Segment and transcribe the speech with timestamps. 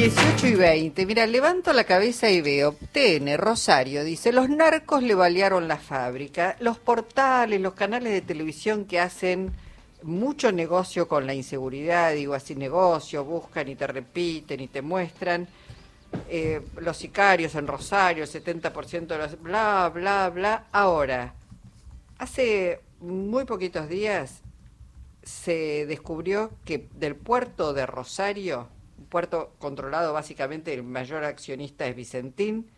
[0.00, 1.04] 18 y 20.
[1.04, 2.74] Mira, levanto la cabeza y veo.
[2.92, 6.56] TN, Rosario, dice, los narcos le balearon la fábrica.
[6.58, 9.52] Los portales, los canales de televisión que hacen
[10.02, 15.46] mucho negocio con la inseguridad, digo así, negocio, buscan y te repiten y te muestran.
[16.30, 19.42] Eh, los sicarios en Rosario, el 70% de los...
[19.42, 20.64] bla, bla, bla.
[20.72, 21.34] Ahora,
[22.16, 24.40] hace muy poquitos días
[25.22, 28.68] se descubrió que del puerto de Rosario,
[29.10, 32.70] puerto controlado básicamente, el mayor accionista es Vicentín,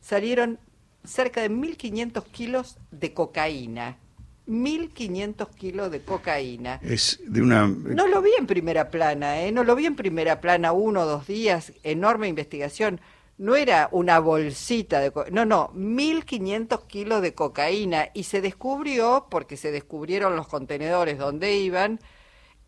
[0.00, 0.58] salieron
[1.04, 3.98] cerca de 1.500 kilos de cocaína.
[4.46, 6.78] 1.500 kilos de cocaína.
[6.82, 7.66] Es de una...
[7.66, 9.50] No lo vi en primera plana, ¿eh?
[9.50, 13.00] No lo vi en primera plana uno o dos días, enorme investigación.
[13.38, 15.12] No era una bolsita de...
[15.32, 18.10] No, no, 1.500 kilos de cocaína.
[18.14, 21.98] Y se descubrió, porque se descubrieron los contenedores donde iban,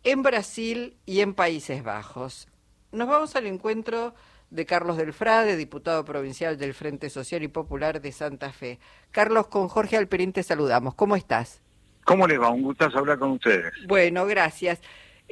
[0.03, 2.47] en Brasil y en Países Bajos.
[2.91, 4.15] Nos vamos al encuentro
[4.49, 8.79] de Carlos Delfrade, diputado provincial del Frente Social y Popular de Santa Fe.
[9.11, 10.95] Carlos, con Jorge Alperín te saludamos.
[10.95, 11.61] ¿Cómo estás?
[12.03, 12.49] ¿Cómo les va?
[12.49, 13.71] Un gustazo hablar con ustedes.
[13.87, 14.81] Bueno, gracias.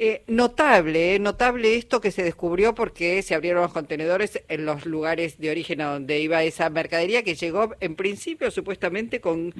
[0.00, 4.86] Eh, notable, eh, notable esto que se descubrió porque se abrieron los contenedores en los
[4.86, 9.52] lugares de origen a donde iba esa mercadería que llegó en principio supuestamente con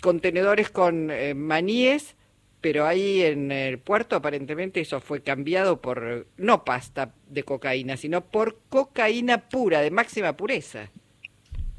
[0.00, 2.16] contenedores con eh, maníes,
[2.64, 8.22] pero ahí en el puerto aparentemente eso fue cambiado por no pasta de cocaína, sino
[8.22, 10.88] por cocaína pura, de máxima pureza.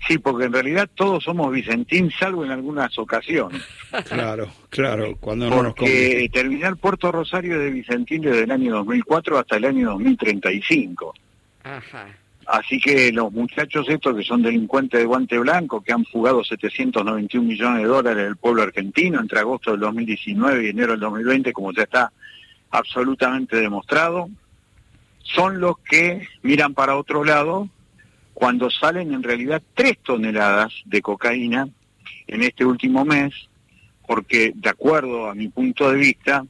[0.08, 3.64] Sí, porque en realidad todos somos Vicentín, salvo en algunas ocasiones.
[4.09, 9.39] Claro, claro, cuando no nos Porque terminar Puerto Rosario de Vicentín desde el año 2004
[9.39, 11.16] hasta el año 2035.
[11.64, 12.08] Ajá.
[12.46, 17.48] Así que los muchachos estos que son delincuentes de guante blanco, que han fugado 791
[17.48, 21.73] millones de dólares del pueblo argentino entre agosto del 2019 y enero del 2020, como
[21.73, 22.12] ya está
[22.70, 24.30] absolutamente demostrado,
[25.23, 27.68] son los que miran para otro lado
[28.36, 31.68] cuando salen en realidad tres toneladas de cocaína
[32.28, 33.34] en este último mes,
[34.05, 36.45] porque de acuerdo a mi punto de vista,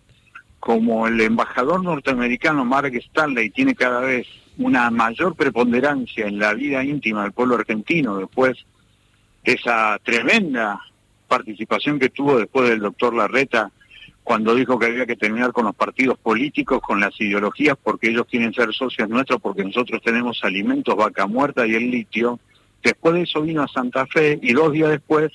[0.59, 6.83] como el embajador norteamericano Mark Stanley tiene cada vez una mayor preponderancia en la vida
[6.83, 8.57] íntima del pueblo argentino, después
[9.43, 10.81] de esa tremenda
[11.27, 13.71] participación que tuvo después del doctor Larreta
[14.23, 18.25] cuando dijo que había que terminar con los partidos políticos, con las ideologías, porque ellos
[18.27, 22.39] quieren ser socios nuestros, porque nosotros tenemos alimentos, vaca muerta y el litio.
[22.81, 25.31] Después de eso vino a Santa Fe y dos días después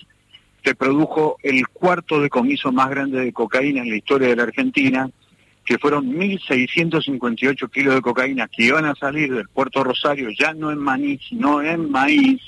[0.65, 5.09] se produjo el cuarto decomiso más grande de cocaína en la historia de la Argentina,
[5.65, 10.71] que fueron 1.658 kilos de cocaína que iban a salir del puerto Rosario, ya no
[10.71, 12.41] en maní, sino en maíz,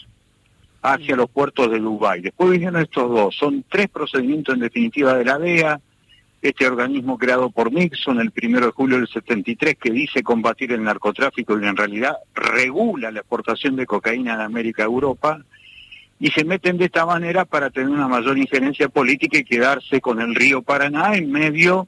[0.82, 2.20] hacia los puertos de Dubái.
[2.20, 5.80] Después vinieron estos dos, son tres procedimientos en definitiva de la DEA,
[6.42, 10.82] este organismo creado por Nixon el primero de julio del 73 que dice combatir el
[10.82, 15.40] narcotráfico y en realidad regula la exportación de cocaína de América a Europa
[16.18, 20.20] y se meten de esta manera para tener una mayor injerencia política y quedarse con
[20.20, 21.86] el río Paraná en medio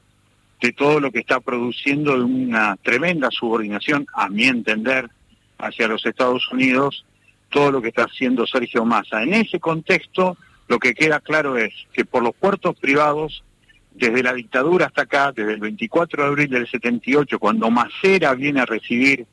[0.65, 5.11] de todo lo que está produciendo una tremenda subordinación, a mi entender,
[5.59, 7.05] hacia los Estados Unidos,
[7.51, 9.23] todo lo que está haciendo Sergio Massa.
[9.23, 13.45] En ese contexto, lo que queda claro es que por los puertos privados
[13.93, 18.63] desde la dictadura hasta acá, desde el 24 de abril del 78, cuando Macera viene
[18.63, 19.27] a recibir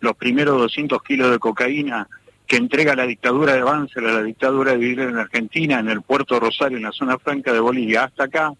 [0.00, 2.06] los primeros 200 kilos de cocaína
[2.46, 6.02] que entrega la dictadura de Banzer a la dictadura de Vidal en Argentina, en el
[6.02, 8.52] puerto Rosario, en la zona franca de Bolivia, hasta acá,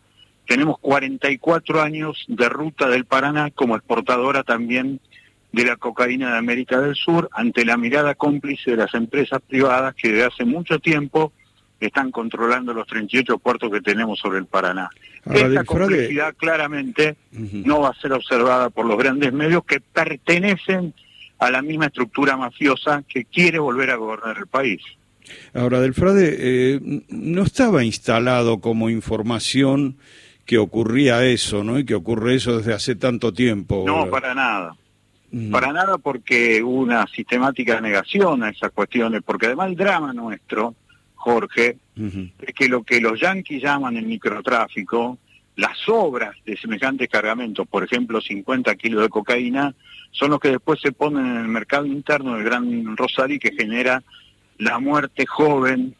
[0.47, 5.01] tenemos 44 años de ruta del Paraná como exportadora también
[5.53, 9.95] de la cocaína de América del Sur, ante la mirada cómplice de las empresas privadas
[9.95, 11.33] que desde hace mucho tiempo
[11.81, 14.91] están controlando los 38 puertos que tenemos sobre el Paraná.
[15.25, 20.93] Esta complejidad claramente no va a ser observada por los grandes medios que pertenecen
[21.39, 24.81] a la misma estructura mafiosa que quiere volver a gobernar el país.
[25.55, 29.97] Ahora, Delfrade, eh, no estaba instalado como información
[30.45, 31.79] que ocurría eso, ¿no?
[31.79, 33.85] Y que ocurre eso desde hace tanto tiempo.
[33.87, 34.77] No, para nada.
[35.51, 40.77] Para nada porque hubo una sistemática negación a esas cuestiones, porque además el drama nuestro
[41.15, 45.19] Jorge, es que lo que los yanquis llaman el microtráfico,
[45.57, 49.75] las obras de semejantes cargamentos, por ejemplo 50 kilos de cocaína,
[50.11, 54.03] son los que después se ponen en el mercado interno del Gran Rosario que genera
[54.59, 55.97] la muerte joven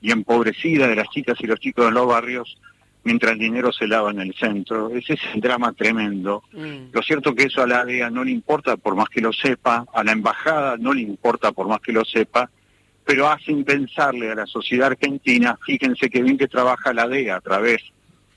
[0.00, 2.56] y empobrecida de las chicas y los chicos de los barrios
[3.04, 4.90] mientras el dinero se lava en el centro.
[4.90, 6.42] Ese es el drama tremendo.
[6.52, 6.92] Mm.
[6.92, 9.86] Lo cierto que eso a la DEA no le importa por más que lo sepa,
[9.92, 12.50] a la embajada no le importa por más que lo sepa,
[13.04, 17.40] pero hacen pensarle a la sociedad argentina, fíjense que bien que trabaja la DEA a
[17.40, 17.82] través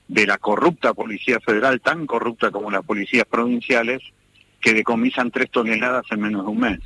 [0.08, 4.02] de la corrupta Policía Federal, tan corrupta como las policías provinciales,
[4.60, 6.80] que decomisan tres toneladas en menos de un mes.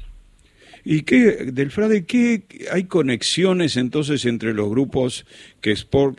[0.85, 2.43] ¿Y qué, del Frade, qué
[2.73, 5.27] hay conexiones entonces entre los grupos
[5.61, 5.73] que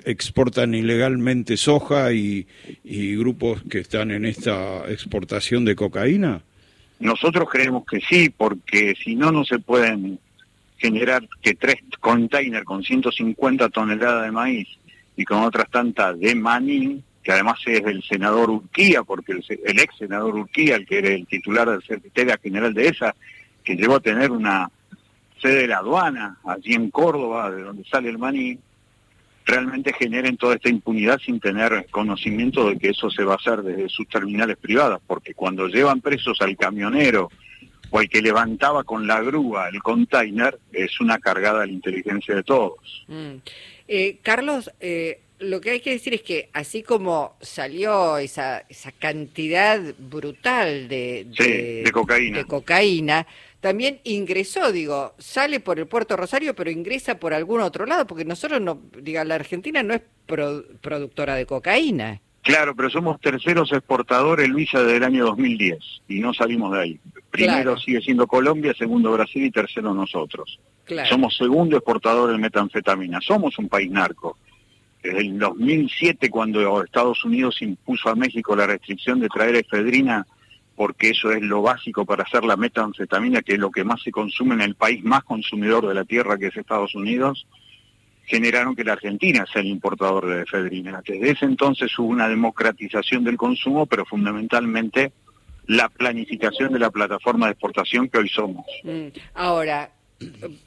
[0.05, 2.47] exportan ilegalmente soja y,
[2.83, 6.41] grupos que están en esta exportación de cocaína?
[6.99, 10.19] Nosotros creemos que sí, porque si no, no se pueden
[10.77, 14.67] generar que tres containers con 150 toneladas de maíz
[15.15, 19.97] y con otras tantas de maní, que además es del senador Urquía, porque el, ex
[19.97, 23.15] senador Urquía, el que era el titular del Secretaría General de esa,
[23.63, 24.69] que llegó a tener una
[25.41, 28.59] sede de la aduana allí en Córdoba, de donde sale el maní,
[29.45, 33.63] realmente generen toda esta impunidad sin tener conocimiento de que eso se va a hacer
[33.63, 37.29] desde sus terminales privadas, porque cuando llevan presos al camionero
[37.89, 42.35] o el que levantaba con la grúa el container, es una cargada de la inteligencia
[42.35, 43.05] de todos.
[43.07, 43.35] Mm.
[43.87, 48.91] Eh, Carlos, eh, lo que hay que decir es que así como salió esa, esa
[48.91, 52.37] cantidad brutal de, de, cocaína.
[52.37, 53.27] de cocaína,
[53.61, 58.25] también ingresó, digo, sale por el puerto Rosario, pero ingresa por algún otro lado, porque
[58.25, 62.21] nosotros no, diga, la Argentina no es productora de cocaína.
[62.41, 65.77] Claro, pero somos terceros exportadores, Luisa, desde el año 2010,
[66.07, 66.99] y no salimos de ahí.
[67.29, 70.59] Primero sigue siendo Colombia, segundo Brasil y tercero nosotros.
[71.07, 73.21] Somos segundo exportador de metanfetamina.
[73.21, 74.37] Somos un país narco.
[75.03, 80.25] Desde el 2007, cuando Estados Unidos impuso a México la restricción de traer efedrina,
[80.81, 84.09] porque eso es lo básico para hacer la metanfetamina, que es lo que más se
[84.09, 87.45] consume en el país más consumidor de la tierra, que es Estados Unidos,
[88.25, 91.03] generaron que la Argentina sea el importador de efedrina.
[91.05, 95.13] Desde ese entonces hubo una democratización del consumo, pero fundamentalmente
[95.67, 98.65] la planificación de la plataforma de exportación que hoy somos.
[98.83, 99.87] Mm, ahora,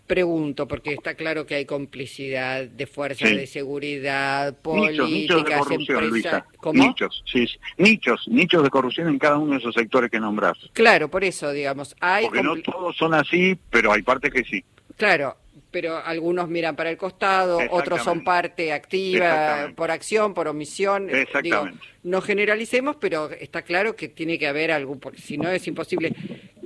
[0.06, 6.08] pregunto, porque está claro que hay complicidad de fuerzas de seguridad, políticas, nichos, de corrupción,
[6.10, 6.46] Luisa.
[6.72, 7.46] Nichos, sí,
[7.78, 10.58] nichos, nichos de corrupción en cada uno de esos sectores que nombras.
[10.72, 12.26] Claro, por eso, digamos, hay...
[12.26, 14.64] Porque no todos son así, pero hay partes que sí.
[14.96, 15.36] Claro,
[15.74, 21.10] pero algunos miran para el costado, otros son parte activa, por acción, por omisión.
[21.10, 21.84] Exactamente.
[22.04, 26.14] no generalicemos, pero está claro que tiene que haber algo, porque si no es imposible.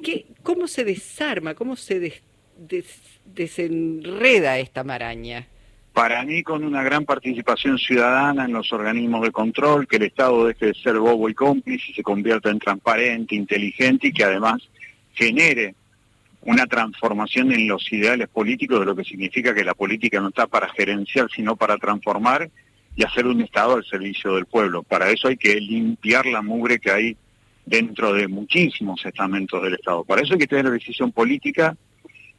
[0.03, 1.99] ¿Qué, ¿Cómo se desarma, cómo se
[3.25, 5.47] desenreda esta maraña?
[5.93, 10.47] Para mí, con una gran participación ciudadana en los organismos de control, que el Estado
[10.47, 14.63] deje de ser bobo y cómplice se convierta en transparente, inteligente y que además
[15.15, 15.75] genere
[16.43, 20.47] una transformación en los ideales políticos de lo que significa que la política no está
[20.47, 22.49] para gerenciar, sino para transformar
[22.95, 24.83] y hacer un Estado al servicio del pueblo.
[24.83, 27.17] Para eso hay que limpiar la mugre que hay
[27.67, 30.05] dentro de muchísimos estamentos del Estado.
[30.05, 31.77] Para eso hay que tener decisión política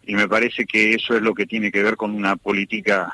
[0.09, 3.13] y me parece que eso es lo que tiene que ver con una política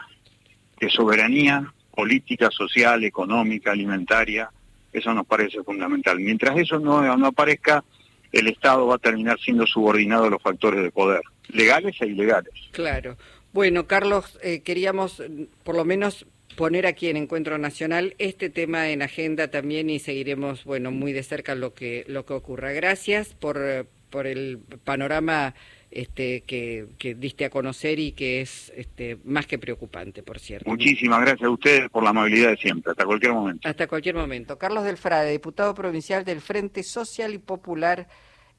[0.79, 4.49] de soberanía, política, social, económica, alimentaria.
[4.93, 6.21] Eso nos parece fundamental.
[6.21, 7.83] Mientras eso no, no aparezca,
[8.31, 11.19] el Estado va a terminar siendo subordinado a los factores de poder,
[11.49, 12.53] legales e ilegales.
[12.71, 13.17] Claro.
[13.51, 16.25] Bueno, Carlos, eh, queríamos mm, por lo menos
[16.55, 21.23] poner aquí en Encuentro Nacional este tema en agenda también y seguiremos, bueno, muy de
[21.23, 22.71] cerca lo que lo que ocurra.
[22.71, 25.55] Gracias por, por el panorama
[25.95, 30.69] este, que, que, diste a conocer y que es este, más que preocupante, por cierto.
[30.69, 32.91] Muchísimas gracias a ustedes por la amabilidad de siempre.
[32.91, 33.67] Hasta cualquier momento.
[33.67, 34.57] Hasta cualquier momento.
[34.57, 38.07] Carlos Delfrade, diputado provincial del Frente Social y Popular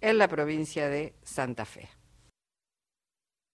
[0.00, 1.88] en la provincia de Santa Fe.